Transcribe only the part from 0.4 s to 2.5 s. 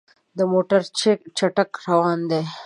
موټر چټک روان دی.